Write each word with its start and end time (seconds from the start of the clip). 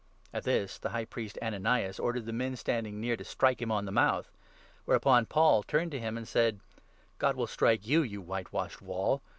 At 0.33 0.45
this, 0.45 0.79
the 0.79 0.89
High 0.89 1.05
Priest 1.05 1.37
Ananias 1.43 1.99
ordered 1.99 2.25
the 2.25 2.33
men 2.33 2.55
standing 2.55 2.93
2 2.93 2.97
near 2.97 3.15
to 3.17 3.23
strike 3.23 3.61
him 3.61 3.71
on 3.71 3.85
the 3.85 3.91
mouth; 3.91 4.31
whereupon 4.85 5.27
Paul 5.27 5.61
turned 5.61 5.91
to 5.91 5.99
3 5.99 6.07
him 6.07 6.17
and 6.17 6.27
said:" 6.27 6.59
God 7.19 7.35
will 7.35 7.45
strike 7.45 7.85
you, 7.85 8.01
you 8.01 8.19
white 8.19 8.51
washed 8.51 8.81
wall 8.81 9.21